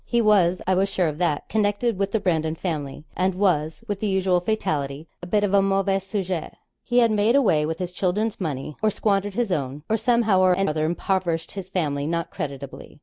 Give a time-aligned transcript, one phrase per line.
[0.03, 3.99] He was I was sure of that connected with the Brandon family; and was, with
[3.99, 6.57] the usual fatality, a bit of a mauvais sujet.
[6.83, 10.53] He had made away with his children's money, or squandered his own; or somehow or
[10.53, 12.99] another impoverished his family not creditably.